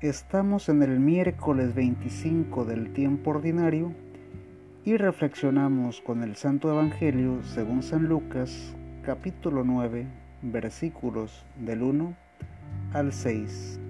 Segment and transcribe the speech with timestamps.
[0.00, 3.92] Estamos en el miércoles 25 del tiempo ordinario
[4.84, 10.06] y reflexionamos con el Santo Evangelio según San Lucas capítulo 9
[10.42, 12.14] versículos del 1
[12.92, 13.80] al 6.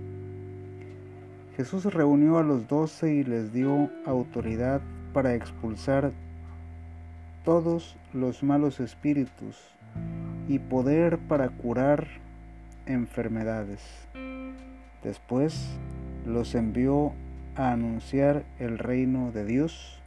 [1.59, 4.80] Jesús reunió a los doce y les dio autoridad
[5.12, 6.12] para expulsar
[7.45, 9.59] todos los malos espíritus
[10.48, 12.06] y poder para curar
[12.87, 13.83] enfermedades.
[15.02, 15.79] Después
[16.28, 17.12] los envió
[17.56, 19.98] a anunciar el reino de Dios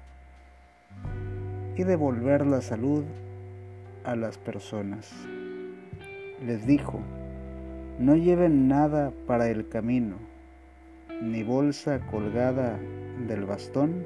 [1.76, 3.04] y devolver la salud
[4.04, 5.12] a las personas.
[6.46, 7.00] Les dijo,
[8.00, 10.18] no lleven nada para el camino,
[11.22, 12.80] ni bolsa colgada
[13.28, 14.06] del bastón,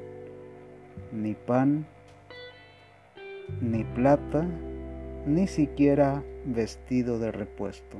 [1.12, 1.86] ni pan,
[3.60, 4.46] ni plata,
[5.26, 7.98] ni siquiera vestido de repuesto.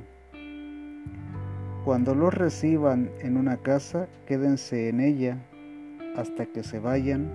[1.87, 5.37] Cuando los reciban en una casa, quédense en ella
[6.17, 7.31] hasta que se vayan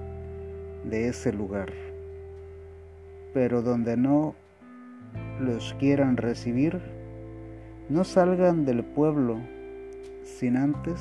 [0.84, 1.72] de ese lugar.
[3.32, 4.34] Pero donde no
[5.40, 6.82] los quieran recibir,
[7.88, 9.38] no salgan del pueblo
[10.22, 11.00] sin antes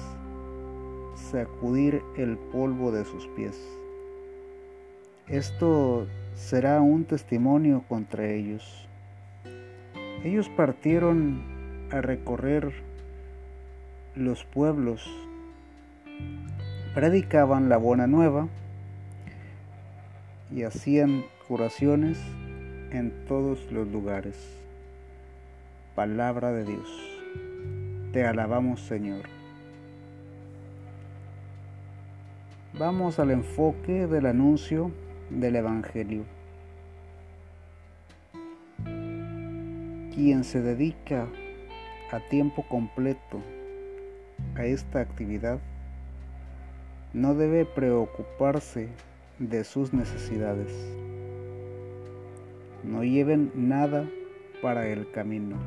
[1.16, 3.62] sacudir el polvo de sus pies.
[5.28, 8.88] Esto será un testimonio contra ellos.
[10.24, 11.44] Ellos partieron
[11.92, 12.90] a recorrer
[14.16, 15.10] los pueblos
[16.94, 18.50] predicaban la buena nueva
[20.54, 22.20] y hacían curaciones
[22.92, 24.36] en todos los lugares.
[25.96, 26.90] Palabra de Dios.
[28.12, 29.24] Te alabamos Señor.
[32.78, 34.92] Vamos al enfoque del anuncio
[35.30, 36.26] del Evangelio.
[40.14, 41.28] Quien se dedica
[42.12, 43.42] a tiempo completo
[44.56, 45.60] a esta actividad
[47.14, 48.88] no debe preocuparse
[49.40, 50.72] de sus necesidades.
[52.84, 54.08] No lleven nada
[54.62, 55.58] para el camino.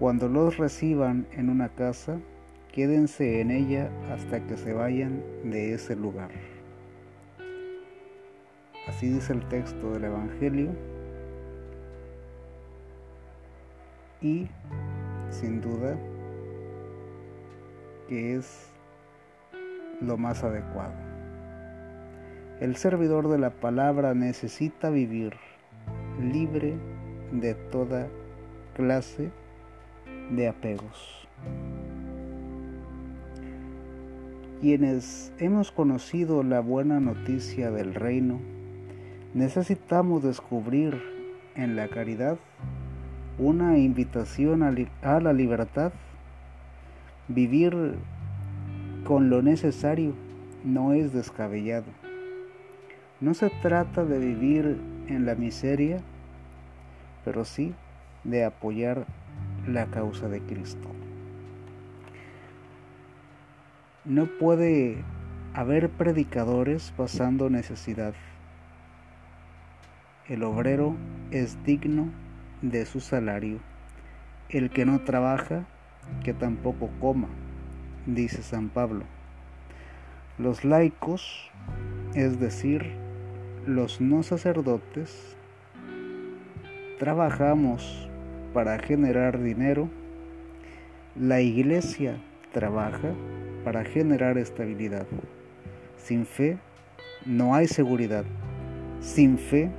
[0.00, 2.18] Cuando los reciban en una casa,
[2.72, 6.30] quédense en ella hasta que se vayan de ese lugar.
[8.88, 10.70] Así dice el texto del Evangelio.
[14.20, 14.48] Y,
[15.30, 15.96] sin duda,
[18.08, 18.68] que es
[20.00, 20.92] lo más adecuado.
[22.60, 25.34] El servidor de la palabra necesita vivir
[26.20, 26.74] libre
[27.32, 28.06] de toda
[28.74, 29.30] clase
[30.30, 31.28] de apegos.
[34.60, 38.40] Quienes hemos conocido la buena noticia del reino,
[39.34, 41.02] necesitamos descubrir
[41.56, 42.38] en la caridad
[43.38, 45.92] una invitación a la libertad
[47.28, 47.94] Vivir
[49.04, 50.14] con lo necesario
[50.62, 51.86] no es descabellado.
[53.20, 56.00] No se trata de vivir en la miseria,
[57.24, 57.74] pero sí
[58.24, 59.06] de apoyar
[59.66, 60.88] la causa de Cristo.
[64.04, 65.02] No puede
[65.54, 68.12] haber predicadores pasando necesidad.
[70.28, 70.94] El obrero
[71.30, 72.10] es digno
[72.60, 73.60] de su salario.
[74.50, 75.64] El que no trabaja
[76.22, 77.28] que tampoco coma,
[78.06, 79.04] dice San Pablo.
[80.38, 81.50] Los laicos,
[82.14, 82.92] es decir,
[83.66, 85.36] los no sacerdotes,
[86.98, 88.08] trabajamos
[88.52, 89.88] para generar dinero,
[91.16, 92.16] la iglesia
[92.52, 93.12] trabaja
[93.64, 95.06] para generar estabilidad.
[95.96, 96.58] Sin fe
[97.24, 98.24] no hay seguridad.
[99.00, 99.70] Sin fe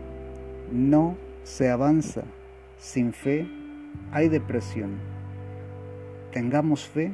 [0.71, 2.23] no se avanza.
[2.77, 3.47] Sin fe
[4.11, 4.97] hay depresión
[6.35, 7.13] tengamos fe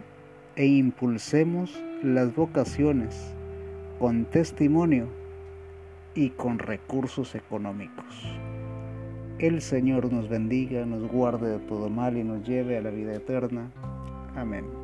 [0.56, 3.36] e impulsemos las vocaciones
[4.00, 5.06] con testimonio
[6.16, 8.04] y con recursos económicos.
[9.38, 13.14] El Señor nos bendiga, nos guarde de todo mal y nos lleve a la vida
[13.14, 13.70] eterna.
[14.36, 14.81] Amén.